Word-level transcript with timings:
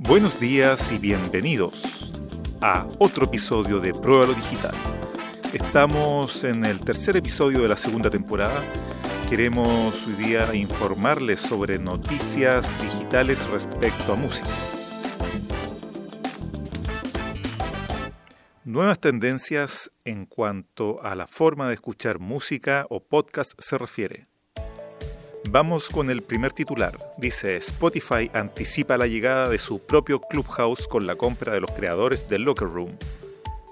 Buenos 0.00 0.38
días 0.38 0.92
y 0.92 0.98
bienvenidos 0.98 2.12
a 2.60 2.86
otro 3.00 3.24
episodio 3.24 3.80
de 3.80 3.92
Prueba 3.92 4.26
lo 4.26 4.34
Digital. 4.34 4.74
Estamos 5.52 6.44
en 6.44 6.64
el 6.64 6.80
tercer 6.82 7.16
episodio 7.16 7.62
de 7.62 7.68
la 7.68 7.76
segunda 7.76 8.08
temporada. 8.08 8.62
Queremos 9.28 10.06
hoy 10.06 10.12
día 10.12 10.54
informarles 10.54 11.40
sobre 11.40 11.80
noticias 11.80 12.64
digitales 12.80 13.44
respecto 13.50 14.12
a 14.12 14.16
música. 14.16 14.48
Nuevas 18.64 19.00
tendencias 19.00 19.90
en 20.04 20.26
cuanto 20.26 21.02
a 21.02 21.16
la 21.16 21.26
forma 21.26 21.66
de 21.66 21.74
escuchar 21.74 22.20
música 22.20 22.86
o 22.88 23.00
podcast 23.00 23.52
se 23.58 23.76
refiere. 23.76 24.28
Vamos 25.50 25.88
con 25.88 26.10
el 26.10 26.20
primer 26.20 26.52
titular. 26.52 26.98
Dice, 27.16 27.56
Spotify 27.56 28.30
anticipa 28.34 28.98
la 28.98 29.06
llegada 29.06 29.48
de 29.48 29.58
su 29.58 29.78
propio 29.78 30.20
Clubhouse 30.20 30.86
con 30.86 31.06
la 31.06 31.16
compra 31.16 31.54
de 31.54 31.60
los 31.60 31.70
creadores 31.70 32.28
de 32.28 32.38
Locker 32.38 32.68
Room. 32.68 32.90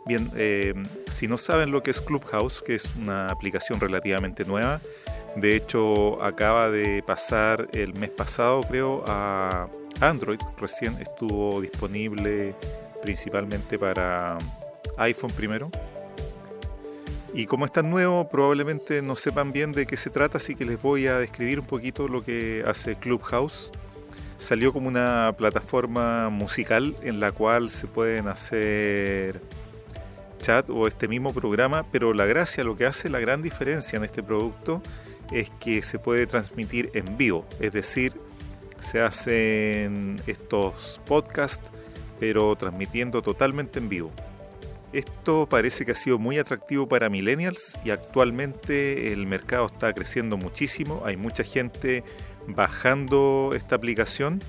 Bien, 0.06 0.30
eh, 0.36 0.72
si 1.12 1.28
no 1.28 1.36
saben 1.36 1.72
lo 1.72 1.82
que 1.82 1.90
es 1.90 2.00
Clubhouse, 2.00 2.62
que 2.62 2.76
es 2.76 2.96
una 2.96 3.28
aplicación 3.28 3.78
relativamente 3.78 4.46
nueva, 4.46 4.80
de 5.34 5.54
hecho 5.54 6.22
acaba 6.22 6.70
de 6.70 7.02
pasar 7.02 7.68
el 7.74 7.92
mes 7.92 8.08
pasado 8.08 8.62
creo 8.62 9.04
a 9.06 9.68
Android, 10.00 10.40
recién 10.56 10.96
estuvo 10.98 11.60
disponible 11.60 12.54
principalmente 13.02 13.78
para 13.78 14.38
iPhone 14.96 15.32
primero 15.32 15.70
y 17.36 17.44
como 17.44 17.66
es 17.66 17.72
tan 17.72 17.90
nuevo, 17.90 18.26
probablemente 18.30 19.02
no 19.02 19.14
sepan 19.14 19.52
bien 19.52 19.72
de 19.72 19.86
qué 19.86 19.98
se 19.98 20.08
trata, 20.08 20.38
así 20.38 20.54
que 20.54 20.64
les 20.64 20.80
voy 20.80 21.06
a 21.06 21.18
describir 21.18 21.60
un 21.60 21.66
poquito 21.66 22.08
lo 22.08 22.24
que 22.24 22.64
hace 22.66 22.96
Clubhouse. 22.96 23.70
Salió 24.38 24.72
como 24.72 24.88
una 24.88 25.34
plataforma 25.36 26.30
musical 26.30 26.96
en 27.02 27.20
la 27.20 27.32
cual 27.32 27.68
se 27.68 27.88
pueden 27.88 28.28
hacer 28.28 29.42
chat 30.40 30.70
o 30.70 30.86
este 30.86 31.08
mismo 31.08 31.34
programa, 31.34 31.84
pero 31.92 32.14
la 32.14 32.24
gracia, 32.24 32.64
lo 32.64 32.74
que 32.74 32.86
hace 32.86 33.10
la 33.10 33.20
gran 33.20 33.42
diferencia 33.42 33.98
en 33.98 34.04
este 34.04 34.22
producto 34.22 34.80
es 35.30 35.50
que 35.60 35.82
se 35.82 35.98
puede 35.98 36.26
transmitir 36.26 36.90
en 36.94 37.18
vivo, 37.18 37.44
es 37.60 37.72
decir, 37.72 38.14
se 38.80 39.02
hacen 39.02 40.16
estos 40.26 41.02
podcasts, 41.04 41.68
pero 42.18 42.56
transmitiendo 42.56 43.20
totalmente 43.20 43.78
en 43.78 43.90
vivo. 43.90 44.10
Esto 44.96 45.46
parece 45.46 45.84
que 45.84 45.92
ha 45.92 45.94
sido 45.94 46.18
muy 46.18 46.38
atractivo 46.38 46.88
para 46.88 47.10
millennials 47.10 47.76
y 47.84 47.90
actualmente 47.90 49.12
el 49.12 49.26
mercado 49.26 49.66
está 49.66 49.92
creciendo 49.92 50.38
muchísimo. 50.38 51.02
Hay 51.04 51.18
mucha 51.18 51.44
gente 51.44 52.02
bajando 52.46 53.50
esta 53.54 53.76
aplicación, 53.76 54.40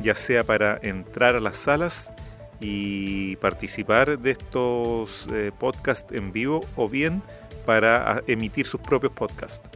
ya 0.00 0.14
sea 0.14 0.44
para 0.44 0.78
entrar 0.80 1.34
a 1.34 1.40
las 1.40 1.56
salas 1.56 2.12
y 2.60 3.34
participar 3.36 4.16
de 4.20 4.30
estos 4.30 5.26
eh, 5.32 5.50
podcasts 5.58 6.12
en 6.12 6.30
vivo 6.30 6.64
o 6.76 6.88
bien 6.88 7.20
para 7.64 8.12
ah, 8.12 8.22
emitir 8.28 8.64
sus 8.64 8.80
propios 8.80 9.12
podcasts. 9.12 9.68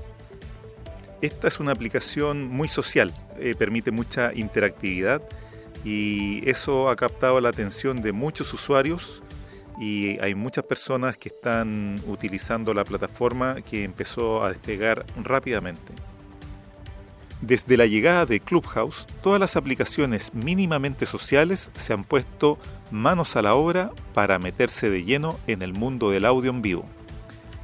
Esta 1.23 1.49
es 1.49 1.59
una 1.59 1.73
aplicación 1.73 2.47
muy 2.47 2.69
social, 2.69 3.13
eh, 3.37 3.57
permite 3.59 3.91
mucha 3.91 4.31
interactividad 4.33 5.23
y 5.85 6.49
eso 6.49 6.89
ha 6.89 6.95
captado 6.95 7.41
la 7.41 7.49
atención 7.49 8.01
de 8.01 8.13
muchos 8.13 8.55
usuarios 8.55 9.25
y 9.81 10.19
hay 10.21 10.35
muchas 10.35 10.65
personas 10.65 11.17
que 11.17 11.31
están 11.31 11.99
utilizando 12.07 12.75
la 12.75 12.85
plataforma 12.85 13.63
que 13.63 13.83
empezó 13.83 14.45
a 14.45 14.51
despegar 14.51 15.07
rápidamente. 15.17 15.95
Desde 17.41 17.79
la 17.79 17.87
llegada 17.87 18.27
de 18.27 18.41
Clubhouse, 18.41 19.07
todas 19.23 19.41
las 19.41 19.57
aplicaciones 19.57 20.35
mínimamente 20.35 21.07
sociales 21.07 21.71
se 21.75 21.95
han 21.95 22.05
puesto 22.05 22.59
manos 22.91 23.35
a 23.37 23.43
la 23.43 23.55
obra 23.55 23.91
para 24.13 24.39
meterse 24.39 24.91
de 24.91 25.03
lleno 25.03 25.39
en 25.47 25.63
el 25.63 25.73
mundo 25.73 26.11
del 26.11 26.27
audio 26.27 26.51
en 26.51 26.61
vivo. 26.61 26.85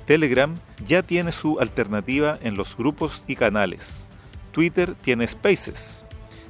Telegram 0.07 0.59
ya 0.87 1.03
tiene 1.03 1.33
su 1.33 1.61
alternativa 1.61 2.39
en 2.43 2.57
los 2.57 2.79
grupos 2.79 3.25
y 3.27 3.37
canales. 3.37 4.09
Twitter 4.53 4.95
tiene 4.95 5.29
Spaces. 5.29 6.07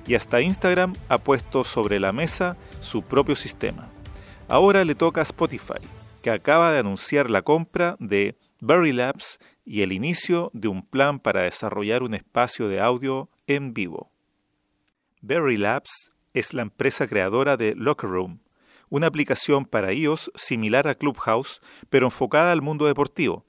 Y 0.07 0.15
hasta 0.15 0.41
Instagram 0.41 0.95
ha 1.09 1.19
puesto 1.19 1.65
sobre 1.65 1.99
la 1.99 2.13
mesa 2.13 2.57
su 2.81 3.03
propio 3.03 3.35
sistema. 3.35 3.91
Ahora 4.49 4.85
le 4.85 4.95
toca 4.95 5.23
a 5.23 5.25
Spotify, 5.25 5.85
que 6.23 6.31
acaba 6.31 6.71
de 6.71 6.79
anunciar 6.79 7.31
la 7.31 7.43
compra 7.43 7.97
de 7.99 8.39
Berry 8.61 8.93
Labs 8.93 9.41
y 9.65 9.83
el 9.83 9.91
inicio 9.91 10.53
de 10.55 10.69
un 10.69 10.83
plan 10.83 11.19
para 11.19 11.43
desarrollar 11.43 12.05
un 12.05 12.15
espacio 12.15 12.69
de 12.69 12.81
audio 12.81 13.29
en 13.49 13.75
vivo. 13.75 14.13
Berry 15.21 15.57
Labs 15.57 16.13
es 16.33 16.55
la 16.55 16.63
empresa 16.63 17.09
creadora 17.09 17.57
de 17.57 17.75
Locker 17.75 18.09
Room, 18.09 18.39
una 18.89 19.09
aplicación 19.09 19.65
para 19.65 19.93
iOS 19.93 20.31
similar 20.37 20.87
a 20.87 20.95
Clubhouse, 20.95 21.61
pero 21.91 22.07
enfocada 22.07 22.53
al 22.53 22.63
mundo 22.63 22.87
deportivo. 22.87 23.45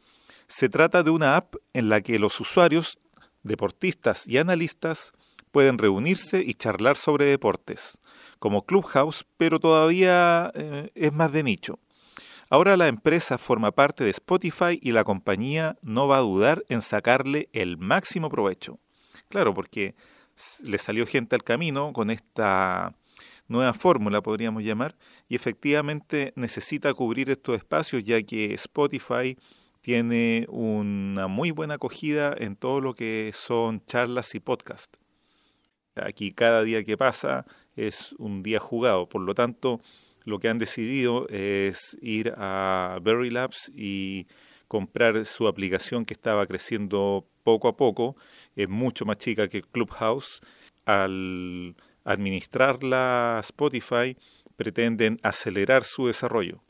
Se 0.47 0.67
trata 0.67 1.03
de 1.03 1.11
una 1.11 1.37
app 1.37 1.57
en 1.73 1.89
la 1.89 2.01
que 2.01 2.17
los 2.17 2.39
usuarios, 2.39 2.97
deportistas 3.43 4.25
y 4.25 4.39
analistas 4.39 5.13
pueden 5.51 5.77
reunirse 5.77 6.41
y 6.43 6.55
charlar 6.55 6.97
sobre 6.97 7.25
deportes 7.25 7.99
como 8.39 8.65
Clubhouse, 8.65 9.25
pero 9.37 9.59
todavía 9.59 10.51
eh, 10.55 10.91
es 10.95 11.13
más 11.13 11.31
de 11.31 11.43
nicho. 11.43 11.79
Ahora 12.49 12.77
la 12.77 12.87
empresa 12.87 13.37
forma 13.37 13.71
parte 13.71 14.03
de 14.03 14.11
Spotify 14.11 14.79
y 14.81 14.91
la 14.91 15.03
compañía 15.03 15.77
no 15.81 16.07
va 16.07 16.17
a 16.17 16.21
dudar 16.21 16.63
en 16.69 16.81
sacarle 16.81 17.49
el 17.51 17.77
máximo 17.77 18.29
provecho. 18.29 18.79
Claro, 19.27 19.53
porque 19.53 19.95
le 20.63 20.77
salió 20.77 21.05
gente 21.05 21.35
al 21.35 21.43
camino 21.43 21.91
con 21.91 22.09
esta 22.09 22.95
nueva 23.47 23.73
fórmula, 23.73 24.21
podríamos 24.21 24.63
llamar, 24.63 24.95
y 25.27 25.35
efectivamente 25.35 26.33
necesita 26.35 26.93
cubrir 26.93 27.29
estos 27.29 27.57
espacios 27.57 28.03
ya 28.03 28.21
que 28.21 28.53
Spotify 28.53 29.37
tiene 29.81 30.45
una 30.49 31.27
muy 31.27 31.51
buena 31.51 31.75
acogida 31.75 32.35
en 32.37 32.55
todo 32.55 32.81
lo 32.81 32.93
que 32.93 33.31
son 33.33 33.85
charlas 33.85 34.35
y 34.35 34.39
podcasts. 34.39 34.99
Aquí 35.95 36.31
cada 36.31 36.63
día 36.63 36.83
que 36.83 36.97
pasa 36.97 37.45
es 37.77 38.13
un 38.17 38.43
día 38.43 38.59
jugado. 38.59 39.07
Por 39.07 39.21
lo 39.21 39.33
tanto, 39.33 39.79
lo 40.25 40.39
que 40.39 40.49
han 40.49 40.59
decidido 40.59 41.27
es 41.29 41.97
ir 42.01 42.33
a 42.35 42.99
Berry 43.01 43.29
Labs 43.29 43.71
y 43.73 44.27
comprar 44.67 45.25
su 45.25 45.47
aplicación 45.47 46.03
que 46.03 46.13
estaba 46.13 46.45
creciendo 46.47 47.25
poco 47.43 47.69
a 47.69 47.77
poco. 47.77 48.17
Es 48.57 48.67
mucho 48.67 49.05
más 49.05 49.17
chica 49.17 49.47
que 49.47 49.61
Clubhouse. 49.61 50.41
Al 50.85 51.75
administrarla 52.03 53.39
Spotify, 53.41 54.17
pretenden 54.55 55.19
acelerar 55.23 55.83
su 55.83 56.07
desarrollo. 56.07 56.63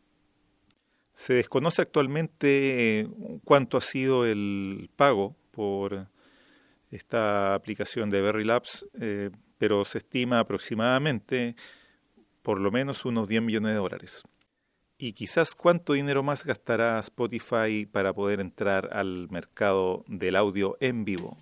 Se 1.13 1.33
desconoce 1.33 1.81
actualmente 1.81 2.99
eh, 2.99 3.07
cuánto 3.43 3.77
ha 3.77 3.81
sido 3.81 4.25
el 4.25 4.89
pago 4.95 5.35
por 5.51 6.07
esta 6.91 7.55
aplicación 7.55 8.09
de 8.09 8.21
Berry 8.21 8.43
Labs, 8.43 8.85
eh, 8.99 9.31
pero 9.57 9.83
se 9.85 9.99
estima 9.99 10.39
aproximadamente 10.39 11.55
por 12.41 12.59
lo 12.59 12.71
menos 12.71 13.03
unos 13.03 13.27
10 13.27 13.41
millones 13.41 13.73
de 13.73 13.77
dólares. 13.77 14.23
Y 14.97 15.13
quizás 15.13 15.53
cuánto 15.53 15.93
dinero 15.93 16.23
más 16.23 16.45
gastará 16.45 16.97
Spotify 16.99 17.85
para 17.85 18.13
poder 18.13 18.39
entrar 18.39 18.89
al 18.93 19.27
mercado 19.29 20.05
del 20.07 20.35
audio 20.35 20.77
en 20.79 21.05
vivo. 21.05 21.37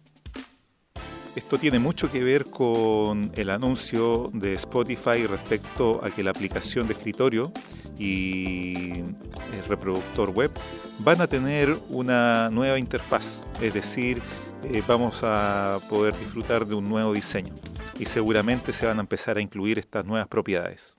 Esto 1.35 1.57
tiene 1.57 1.79
mucho 1.79 2.09
que 2.09 2.23
ver 2.23 2.45
con 2.45 3.31
el 3.35 3.49
anuncio 3.49 4.29
de 4.33 4.55
Spotify 4.55 5.27
respecto 5.27 6.03
a 6.03 6.09
que 6.09 6.23
la 6.23 6.31
aplicación 6.31 6.87
de 6.87 6.93
escritorio 6.93 7.51
y 7.99 8.99
el 8.99 9.65
reproductor 9.67 10.31
web 10.31 10.51
van 10.99 11.21
a 11.21 11.27
tener 11.27 11.77
una 11.89 12.49
nueva 12.51 12.79
interfaz, 12.79 13.43
es 13.61 13.73
decir, 13.73 14.21
eh, 14.63 14.81
vamos 14.87 15.19
a 15.23 15.79
poder 15.89 16.17
disfrutar 16.17 16.65
de 16.65 16.75
un 16.75 16.89
nuevo 16.89 17.13
diseño 17.13 17.53
y 17.99 18.05
seguramente 18.05 18.73
se 18.73 18.85
van 18.85 18.97
a 18.97 19.01
empezar 19.01 19.37
a 19.37 19.41
incluir 19.41 19.79
estas 19.79 20.05
nuevas 20.05 20.27
propiedades. 20.27 20.95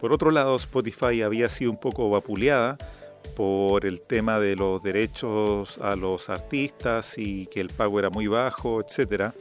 Por 0.00 0.12
otro 0.12 0.30
lado, 0.30 0.56
Spotify 0.56 1.22
había 1.22 1.48
sido 1.48 1.70
un 1.70 1.76
poco 1.78 2.10
vapuleada 2.10 2.76
por 3.36 3.86
el 3.86 4.00
tema 4.02 4.40
de 4.40 4.56
los 4.56 4.82
derechos 4.82 5.78
a 5.78 5.94
los 5.96 6.28
artistas 6.28 7.16
y 7.18 7.46
que 7.46 7.60
el 7.60 7.68
pago 7.68 7.98
era 7.98 8.10
muy 8.10 8.26
bajo, 8.26 8.80
etc. 8.80 9.32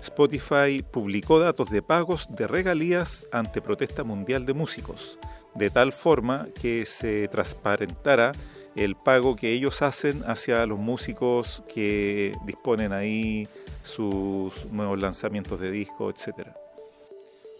Spotify 0.00 0.82
publicó 0.90 1.38
datos 1.38 1.70
de 1.70 1.82
pagos 1.82 2.26
de 2.30 2.46
regalías 2.46 3.26
ante 3.30 3.60
protesta 3.60 4.02
mundial 4.02 4.46
de 4.46 4.54
músicos, 4.54 5.18
de 5.54 5.68
tal 5.68 5.92
forma 5.92 6.48
que 6.60 6.86
se 6.86 7.28
transparentara 7.28 8.32
el 8.76 8.96
pago 8.96 9.36
que 9.36 9.52
ellos 9.52 9.82
hacen 9.82 10.22
hacia 10.26 10.64
los 10.64 10.78
músicos 10.78 11.62
que 11.72 12.32
disponen 12.46 12.92
ahí 12.92 13.48
sus 13.82 14.66
nuevos 14.72 15.00
lanzamientos 15.00 15.60
de 15.60 15.70
disco, 15.70 16.10
etc. 16.10 16.48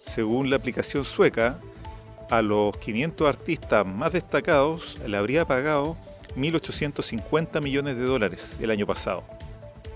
Según 0.07 0.51
la 0.51 0.57
aplicación 0.57 1.05
sueca, 1.05 1.59
a 2.31 2.43
los 2.43 2.77
500 2.77 3.29
artistas 3.29 3.87
más 3.87 4.13
destacados 4.13 4.97
le 5.07 5.17
habría 5.17 5.45
pagado 5.45 5.97
1.850 6.37 7.61
millones 7.61 7.97
de 7.97 8.05
dólares 8.05 8.57
el 8.61 8.71
año 8.71 8.87
pasado, 8.87 9.25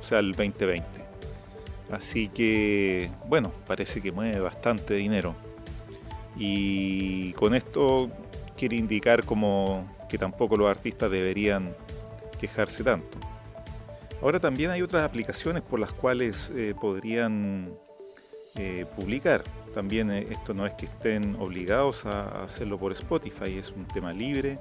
o 0.01 0.03
sea, 0.03 0.19
el 0.19 0.33
2020. 0.33 0.85
Así 1.91 2.29
que, 2.29 3.09
bueno, 3.29 3.53
parece 3.67 4.01
que 4.01 4.11
mueve 4.11 4.41
bastante 4.41 4.95
dinero. 4.95 5.35
Y 6.37 7.33
con 7.35 7.55
esto 7.55 8.11
quiere 8.57 8.77
indicar 8.77 9.25
como 9.25 9.87
que 10.09 10.19
tampoco 10.19 10.57
los 10.57 10.69
artistas 10.69 11.11
deberían 11.11 11.75
quejarse 12.41 12.83
tanto. 12.83 13.19
Ahora 14.25 14.41
también 14.41 14.71
hay 14.71 14.81
otras 14.81 15.05
aplicaciones 15.05 15.61
por 15.61 15.79
las 15.79 15.93
cuales 15.93 16.51
eh, 16.57 16.75
podrían 16.81 17.71
eh, 18.57 18.87
publicar. 18.97 19.45
También 19.75 20.11
eh, 20.11 20.27
esto 20.31 20.55
no 20.55 20.65
es 20.65 20.73
que 20.73 20.87
estén 20.87 21.37
obligados 21.39 22.07
a 22.07 22.45
hacerlo 22.45 22.79
por 22.79 22.91
Spotify, 22.93 23.59
es 23.59 23.71
un 23.73 23.85
tema 23.85 24.15
libre. 24.15 24.59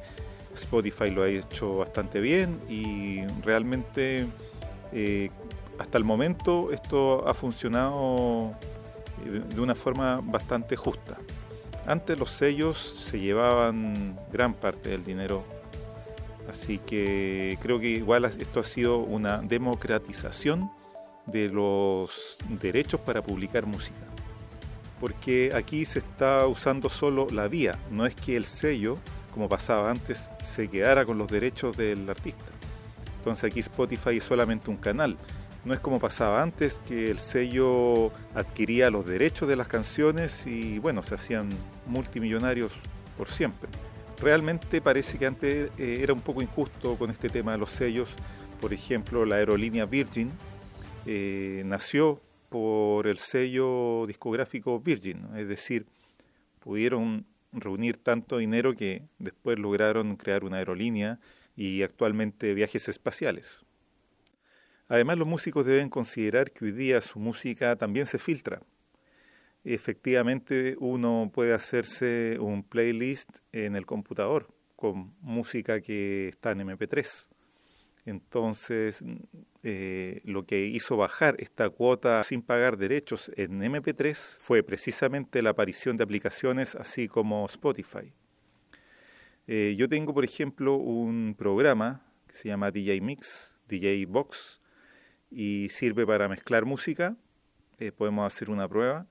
Spotify 0.53 1.11
lo 1.11 1.23
ha 1.23 1.29
hecho 1.29 1.77
bastante 1.77 2.19
bien 2.19 2.59
y 2.67 3.25
realmente 3.41 4.27
hasta 5.79 5.97
el 5.97 6.03
momento 6.03 6.73
esto 6.73 7.25
ha 7.25 7.33
funcionado 7.33 8.53
de 9.23 9.61
una 9.61 9.75
forma 9.75 10.19
bastante 10.21 10.75
justa. 10.75 11.17
Antes 11.87 12.19
los 12.19 12.31
sellos 12.31 12.99
se 13.05 13.17
llevaban 13.17 14.19
gran 14.29 14.53
parte 14.53 14.89
del 14.89 15.05
dinero, 15.05 15.45
así 16.49 16.79
que 16.79 17.57
creo 17.61 17.79
que 17.79 17.89
igual 17.89 18.25
esto 18.25 18.59
ha 18.59 18.63
sido 18.63 18.99
una 18.99 19.39
democratización 19.39 20.71
de 21.25 21.49
los 21.49 22.37
derechos 22.61 22.99
para 22.99 23.21
publicar 23.21 23.65
música. 23.65 23.99
Porque 24.99 25.51
aquí 25.53 25.85
se 25.85 25.99
está 25.99 26.47
usando 26.47 26.89
solo 26.89 27.27
la 27.31 27.47
vía, 27.47 27.77
no 27.91 28.05
es 28.05 28.15
que 28.15 28.37
el 28.37 28.45
sello, 28.45 28.97
como 29.33 29.49
pasaba 29.49 29.91
antes, 29.91 30.31
se 30.41 30.69
quedara 30.69 31.05
con 31.05 31.17
los 31.17 31.29
derechos 31.29 31.75
del 31.75 32.09
artista. 32.09 32.45
Entonces 33.17 33.45
aquí 33.45 33.59
Spotify 33.59 34.17
es 34.17 34.23
solamente 34.23 34.69
un 34.69 34.77
canal, 34.77 35.17
no 35.65 35.73
es 35.73 35.79
como 35.79 35.99
pasaba 35.99 36.41
antes, 36.41 36.81
que 36.85 37.09
el 37.09 37.19
sello 37.19 38.11
adquiría 38.35 38.89
los 38.89 39.05
derechos 39.05 39.47
de 39.47 39.55
las 39.55 39.67
canciones 39.67 40.45
y 40.45 40.79
bueno, 40.79 41.01
se 41.01 41.15
hacían 41.15 41.49
multimillonarios 41.87 42.73
por 43.17 43.27
siempre. 43.29 43.69
Realmente 44.23 44.79
parece 44.79 45.17
que 45.17 45.25
antes 45.25 45.69
eh, 45.77 45.99
era 46.01 46.13
un 46.13 46.21
poco 46.21 46.41
injusto 46.41 46.97
con 46.97 47.11
este 47.11 47.29
tema 47.29 47.51
de 47.51 47.57
los 47.57 47.71
sellos. 47.71 48.15
Por 48.61 48.71
ejemplo, 48.71 49.25
la 49.25 49.35
aerolínea 49.35 49.85
Virgin 49.85 50.31
eh, 51.05 51.61
nació 51.65 52.21
por 52.47 53.07
el 53.07 53.17
sello 53.17 54.05
discográfico 54.07 54.79
Virgin, 54.79 55.27
es 55.35 55.49
decir, 55.49 55.87
pudieron 56.61 57.25
reunir 57.51 57.97
tanto 57.97 58.37
dinero 58.37 58.73
que 58.73 59.01
después 59.19 59.59
lograron 59.59 60.15
crear 60.15 60.45
una 60.45 60.55
aerolínea 60.57 61.19
y 61.57 61.81
actualmente 61.81 62.53
viajes 62.53 62.87
espaciales. 62.87 63.59
Además, 64.87 65.17
los 65.17 65.27
músicos 65.27 65.65
deben 65.65 65.89
considerar 65.89 66.51
que 66.51 66.63
hoy 66.63 66.71
día 66.71 67.01
su 67.01 67.19
música 67.19 67.75
también 67.75 68.05
se 68.05 68.19
filtra. 68.19 68.61
Efectivamente, 69.63 70.75
uno 70.79 71.31
puede 71.33 71.53
hacerse 71.53 72.37
un 72.39 72.63
playlist 72.63 73.29
en 73.51 73.75
el 73.75 73.85
computador 73.85 74.47
con 74.75 75.15
música 75.21 75.79
que 75.79 76.27
está 76.27 76.51
en 76.51 76.59
MP3. 76.67 77.29
Entonces, 78.05 79.03
eh, 79.63 80.19
lo 80.25 80.45
que 80.45 80.65
hizo 80.65 80.97
bajar 80.97 81.37
esta 81.39 81.69
cuota 81.69 82.21
sin 82.23 82.41
pagar 82.41 82.77
derechos 82.77 83.31
en 83.37 83.61
MP3 83.61 84.39
fue 84.41 84.61
precisamente 84.61 85.41
la 85.41 85.51
aparición 85.51 85.95
de 85.95 86.03
aplicaciones 86.03 86.75
así 86.75 87.07
como 87.07 87.45
Spotify. 87.45 88.13
Eh, 89.47 89.75
yo 89.77 89.87
tengo, 89.87 90.13
por 90.13 90.25
ejemplo, 90.25 90.75
un 90.75 91.35
programa 91.37 92.05
que 92.27 92.35
se 92.35 92.49
llama 92.49 92.71
DJ 92.71 92.99
Mix, 92.99 93.59
DJ 93.69 94.05
Box, 94.05 94.61
y 95.31 95.69
sirve 95.69 96.05
para 96.05 96.27
mezclar 96.27 96.65
música. 96.65 97.15
Eh, 97.79 97.91
podemos 97.91 98.25
hacer 98.25 98.49
una 98.49 98.67
prueba. 98.67 99.07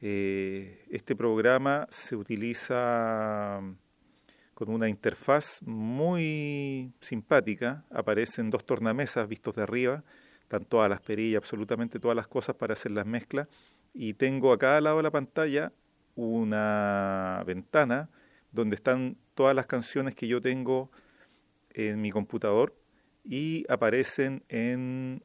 Eh, 0.00 0.86
este 0.90 1.14
programa 1.14 1.86
se 1.90 2.16
utiliza 2.16 3.60
con 4.54 4.70
una 4.70 4.88
interfaz 4.88 5.62
muy 5.62 6.92
simpática. 7.00 7.84
Aparecen 7.90 8.50
dos 8.50 8.64
tornamesas 8.64 9.28
vistos 9.28 9.56
de 9.56 9.62
arriba, 9.62 10.04
están 10.42 10.64
todas 10.64 10.88
las 10.88 11.00
perillas, 11.00 11.38
absolutamente 11.38 11.98
todas 11.98 12.16
las 12.16 12.28
cosas 12.28 12.56
para 12.56 12.74
hacer 12.74 12.92
las 12.92 13.06
mezclas. 13.06 13.48
Y 13.92 14.14
tengo 14.14 14.52
a 14.52 14.58
cada 14.58 14.80
lado 14.80 14.98
de 14.98 15.02
la 15.02 15.10
pantalla 15.10 15.72
una 16.14 17.42
ventana 17.46 18.10
donde 18.52 18.76
están 18.76 19.16
todas 19.34 19.54
las 19.54 19.66
canciones 19.66 20.14
que 20.14 20.28
yo 20.28 20.40
tengo 20.40 20.90
en 21.72 22.00
mi 22.00 22.10
computador 22.10 22.74
y 23.24 23.64
aparecen 23.68 24.44
en 24.48 25.22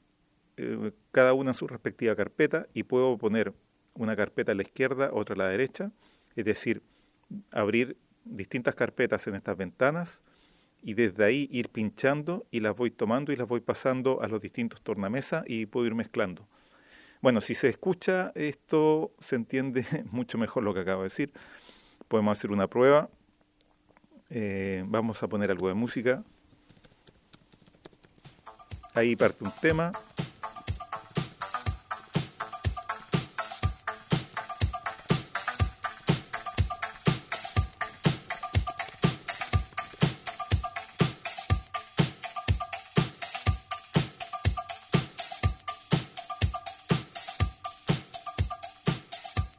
eh, 0.58 0.92
cada 1.12 1.34
una 1.34 1.52
en 1.52 1.56
su 1.56 1.68
respectiva 1.68 2.16
carpeta 2.16 2.68
y 2.74 2.84
puedo 2.84 3.18
poner 3.18 3.54
una 3.96 4.16
carpeta 4.16 4.52
a 4.52 4.56
la 4.56 4.62
izquierda, 4.62 5.10
otra 5.14 5.36
a 5.36 5.38
la 5.38 5.50
derecha, 5.50 5.92
es 6.36 6.46
decir, 6.46 6.82
abrir 7.52 7.98
distintas 8.24 8.76
carpetas 8.76 9.26
en 9.28 9.36
estas 9.36 9.58
ventanas 9.58 10.24
y 10.82 10.94
desde 10.94 11.24
ahí 11.24 11.50
ir 11.52 11.70
pinchando 11.70 12.46
y 12.52 12.60
las 12.60 12.76
voy 12.76 12.92
tomando 12.92 13.32
y 13.32 13.36
las 13.36 13.48
voy 13.48 13.62
pasando 13.62 14.22
a 14.22 14.28
los 14.28 14.42
distintos 14.42 14.82
tornamesas 14.82 15.44
y 15.48 15.66
puedo 15.66 15.88
ir 15.88 15.96
mezclando. 15.96 16.48
Bueno, 17.22 17.42
si 17.42 17.56
se 17.56 17.70
escucha 17.70 18.32
esto 18.36 19.12
se 19.20 19.36
entiende 19.36 19.86
mucho 20.12 20.38
mejor 20.38 20.64
lo 20.64 20.74
que 20.74 20.82
acabo 20.82 21.02
de 21.02 21.08
decir. 21.08 21.32
Podemos 22.08 22.38
hacer 22.38 22.52
una 22.52 22.68
prueba. 22.68 23.10
Eh, 24.30 24.84
vamos 24.86 25.24
a 25.24 25.28
poner 25.28 25.50
algo 25.50 25.68
de 25.68 25.74
música. 25.74 26.24
Ahí 28.94 29.16
parte 29.16 29.44
un 29.44 29.52
tema. 29.60 29.92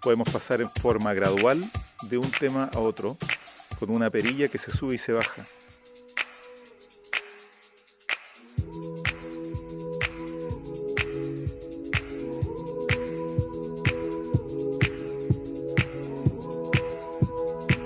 Podemos 0.06 0.29
pasar 0.29 0.61
en 0.61 0.70
forma 0.70 1.12
gradual 1.14 1.61
de 2.03 2.17
un 2.17 2.31
tema 2.31 2.70
a 2.73 2.79
otro 2.79 3.17
con 3.81 3.91
una 3.91 4.08
perilla 4.08 4.47
que 4.47 4.56
se 4.56 4.70
sube 4.70 4.94
y 4.94 4.99
se 4.99 5.11
baja. 5.11 5.44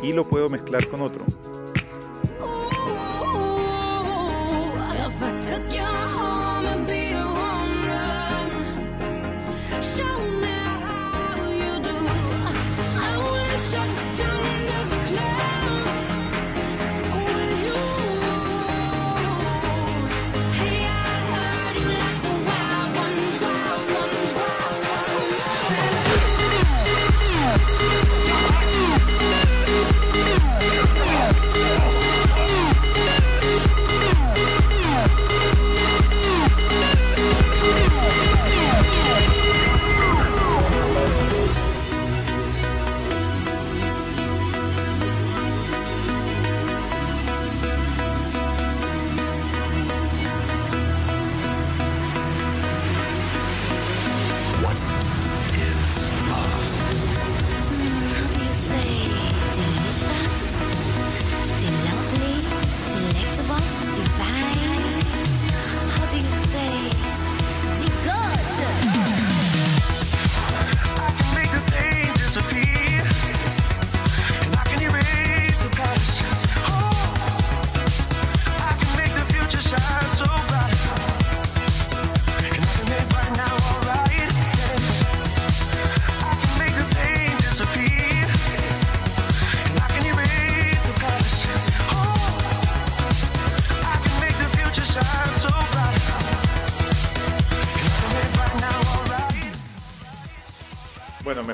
Y 0.03 0.13
lo 0.13 0.29
puedo 0.29 0.51
mezclar 0.51 0.87
con 0.89 1.01
otro. 1.01 1.25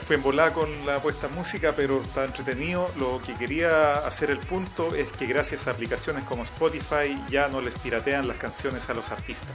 En 0.09 0.23
volada 0.23 0.53
con 0.53 0.87
la 0.87 1.03
puesta 1.03 1.27
en 1.27 1.35
música, 1.35 1.75
pero 1.77 2.01
está 2.01 2.25
entretenido. 2.25 2.91
Lo 2.97 3.21
que 3.21 3.35
quería 3.35 3.97
hacer 3.97 4.31
el 4.31 4.39
punto 4.39 4.95
es 4.95 5.11
que 5.11 5.27
gracias 5.27 5.67
a 5.67 5.73
aplicaciones 5.73 6.25
como 6.25 6.45
Spotify 6.45 7.21
ya 7.29 7.49
no 7.49 7.61
les 7.61 7.75
piratean 7.75 8.27
las 8.27 8.37
canciones 8.39 8.89
a 8.89 8.95
los 8.95 9.11
artistas. 9.11 9.51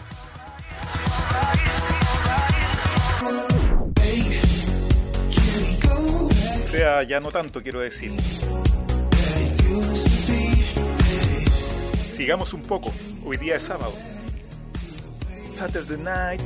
O 6.65 6.70
sea, 6.70 7.03
ya 7.03 7.20
no 7.22 7.31
tanto 7.31 7.63
quiero 7.63 7.79
decir. 7.79 8.12
Sigamos 12.15 12.53
un 12.53 12.62
poco. 12.62 12.93
Hoy 13.25 13.38
día 13.38 13.55
es 13.55 13.63
sábado. 13.63 13.93
Saturday 15.55 15.98
night. 15.98 16.41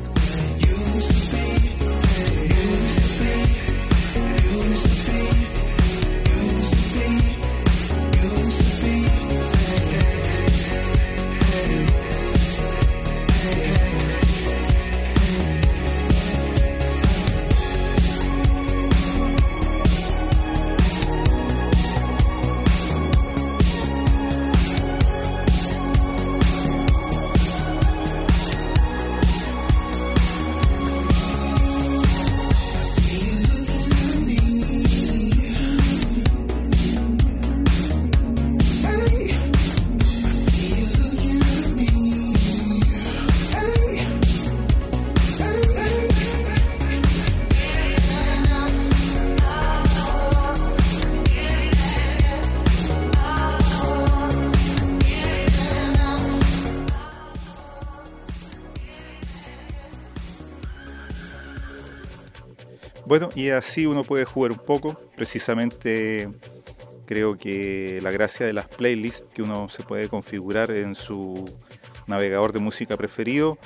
Bueno, 63.18 63.30
y 63.34 63.48
así 63.48 63.86
uno 63.86 64.04
puede 64.04 64.26
jugar 64.26 64.52
un 64.52 64.60
poco. 64.60 64.98
Precisamente 65.16 66.30
creo 67.06 67.38
que 67.38 68.02
la 68.04 68.12
gracia 68.12 68.46
de 68.46 68.52
las 68.52 68.68
playlists 68.68 69.24
que 69.34 69.42
uno 69.42 69.70
se 69.70 69.84
puede 69.84 70.10
configurar 70.10 70.70
en 70.72 70.96
su 70.96 71.46
navegador 72.08 72.52
de 72.52 72.60
música 72.60 72.98
preferido 72.98 73.58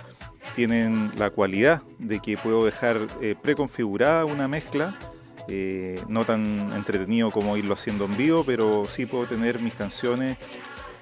tienen 0.53 1.12
la 1.18 1.32
cualidad 1.32 1.82
de 1.98 2.20
que 2.20 2.38
puedo 2.38 2.63
dejar 2.63 3.08
eh, 3.24 3.34
preconfigurada 3.41 4.24
una 4.25 4.48
mezcla, 4.48 5.00
eh, 5.48 6.00
no 6.08 6.25
tan 6.25 6.72
entretenido 6.75 7.32
como 7.32 7.58
irlo 7.58 7.74
haciendo 7.74 8.06
en 8.06 8.18
vivo, 8.18 8.44
pero 8.44 8.86
sí 8.86 9.08
puedo 9.08 9.25
tener 9.25 9.58
mis 9.58 9.74
canciones 9.74 10.38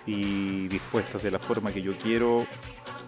y 0.05 0.69
dispuestas 0.69 1.21
de 1.21 1.31
la 1.31 1.39
forma 1.39 1.73
que 1.73 1.81
yo 1.81 1.97
quiero. 1.97 2.47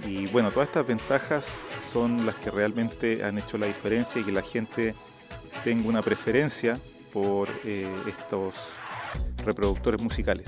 Y 0.06 0.28
bueno, 0.28 0.52
todas 0.52 0.68
estas 0.68 0.86
ventajas 0.86 1.62
son 1.94 2.26
las 2.26 2.36
que 2.36 2.52
realmente 2.52 3.24
han 3.24 3.38
hecho 3.38 3.58
la 3.58 3.68
diferencia 3.68 4.20
y 4.20 4.26
que 4.26 4.34
la 4.34 4.42
gente 4.42 4.96
tengo 5.64 5.90
una 5.90 6.02
preferencia 6.02 6.78
por 7.12 7.50
eh, 7.64 7.88
estos 8.08 8.56
reproductores 9.44 10.02
musicales. 10.02 10.48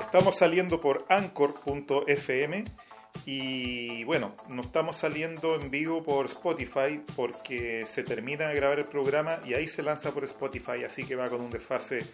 Estamos 0.00 0.36
saliendo 0.36 0.80
por 0.80 1.06
anchor.fm 1.08 2.64
y 3.32 4.02
bueno, 4.02 4.34
no 4.48 4.60
estamos 4.60 4.96
saliendo 4.96 5.54
en 5.54 5.70
vivo 5.70 6.02
por 6.02 6.26
Spotify 6.26 7.00
porque 7.14 7.86
se 7.86 8.02
termina 8.02 8.48
de 8.48 8.56
grabar 8.56 8.80
el 8.80 8.86
programa 8.86 9.38
y 9.46 9.54
ahí 9.54 9.68
se 9.68 9.84
lanza 9.84 10.10
por 10.10 10.24
Spotify, 10.24 10.82
así 10.84 11.04
que 11.04 11.14
va 11.14 11.28
con 11.28 11.40
un 11.40 11.48
desfase 11.48 12.04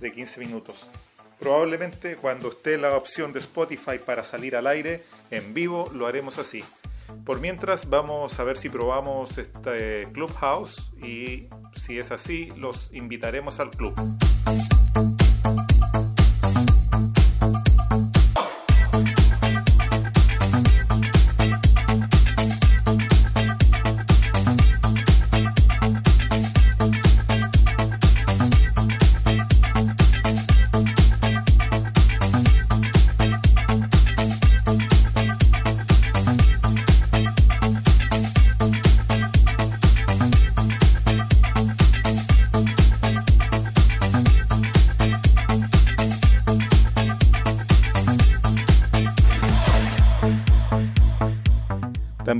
de 0.00 0.12
15 0.12 0.38
minutos. 0.38 0.86
Probablemente 1.38 2.16
cuando 2.16 2.50
esté 2.50 2.76
la 2.76 2.94
opción 2.94 3.32
de 3.32 3.38
Spotify 3.38 3.98
para 4.04 4.22
salir 4.22 4.54
al 4.54 4.66
aire 4.66 5.02
en 5.30 5.54
vivo 5.54 5.90
lo 5.94 6.06
haremos 6.06 6.36
así. 6.36 6.62
Por 7.24 7.40
mientras 7.40 7.88
vamos 7.88 8.38
a 8.38 8.44
ver 8.44 8.58
si 8.58 8.68
probamos 8.68 9.38
este 9.38 10.06
Clubhouse 10.12 10.90
y 11.02 11.48
si 11.80 11.98
es 11.98 12.10
así 12.10 12.50
los 12.58 12.90
invitaremos 12.92 13.60
al 13.60 13.70
club. 13.70 13.94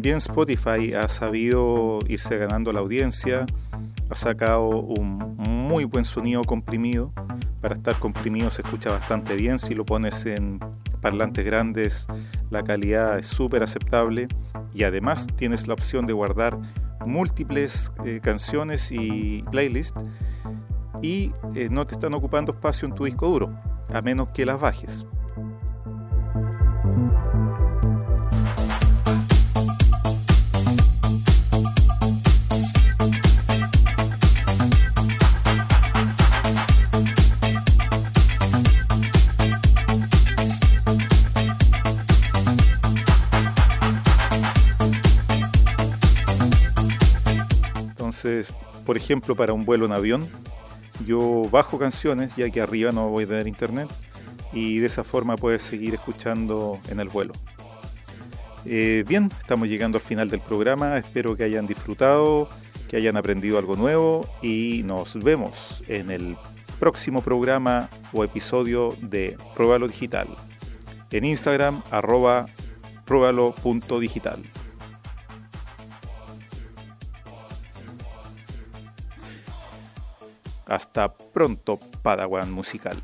También 0.06 0.18
Spotify 0.18 0.94
ha 0.94 1.08
sabido 1.08 1.98
irse 2.06 2.38
ganando 2.38 2.72
la 2.72 2.78
audiencia, 2.78 3.44
ha 4.08 4.14
sacado 4.14 4.68
un 4.68 5.18
muy 5.36 5.82
buen 5.82 6.04
sonido 6.04 6.44
comprimido. 6.44 7.12
Para 7.60 7.74
estar 7.74 7.98
comprimido 7.98 8.48
se 8.50 8.62
escucha 8.62 8.92
bastante 8.92 9.34
bien. 9.34 9.58
Si 9.58 9.74
lo 9.74 9.84
pones 9.84 10.24
en 10.24 10.60
parlantes 11.00 11.44
grandes, 11.44 12.06
la 12.50 12.62
calidad 12.62 13.18
es 13.18 13.26
súper 13.26 13.64
aceptable. 13.64 14.28
Y 14.72 14.84
además 14.84 15.26
tienes 15.34 15.66
la 15.66 15.74
opción 15.74 16.06
de 16.06 16.12
guardar 16.12 16.56
múltiples 17.04 17.90
eh, 18.04 18.20
canciones 18.22 18.92
y 18.92 19.42
playlists 19.50 20.00
y 21.02 21.32
eh, 21.56 21.66
no 21.68 21.84
te 21.84 21.94
están 21.94 22.14
ocupando 22.14 22.52
espacio 22.52 22.86
en 22.86 22.94
tu 22.94 23.06
disco 23.06 23.26
duro, 23.26 23.60
a 23.92 24.00
menos 24.02 24.28
que 24.28 24.46
las 24.46 24.60
bajes. 24.60 25.04
Por 48.84 48.96
ejemplo, 48.96 49.34
para 49.34 49.52
un 49.52 49.64
vuelo 49.64 49.86
en 49.86 49.92
avión, 49.92 50.28
yo 51.06 51.48
bajo 51.50 51.78
canciones, 51.78 52.34
ya 52.36 52.48
que 52.50 52.60
arriba 52.60 52.92
no 52.92 53.08
voy 53.08 53.24
a 53.24 53.28
tener 53.28 53.46
internet, 53.46 53.88
y 54.52 54.78
de 54.78 54.86
esa 54.86 55.04
forma 55.04 55.36
puedes 55.36 55.62
seguir 55.62 55.94
escuchando 55.94 56.78
en 56.88 57.00
el 57.00 57.08
vuelo. 57.08 57.34
Eh, 58.64 59.04
bien, 59.06 59.30
estamos 59.38 59.68
llegando 59.68 59.98
al 59.98 60.02
final 60.02 60.28
del 60.28 60.40
programa, 60.40 60.96
espero 60.96 61.36
que 61.36 61.44
hayan 61.44 61.66
disfrutado, 61.66 62.48
que 62.88 62.96
hayan 62.96 63.16
aprendido 63.16 63.58
algo 63.58 63.76
nuevo 63.76 64.28
y 64.42 64.82
nos 64.84 65.22
vemos 65.22 65.84
en 65.88 66.10
el 66.10 66.36
próximo 66.78 67.22
programa 67.22 67.88
o 68.12 68.24
episodio 68.24 68.96
de 69.00 69.36
Pruébalo 69.54 69.86
Digital. 69.86 70.28
En 71.10 71.24
Instagram, 71.24 71.82
arroba 71.90 72.46
pruébalo.digital. 73.04 74.42
Hasta 80.66 81.08
pronto, 81.08 81.78
Padawan 82.02 82.50
musical. 82.50 83.00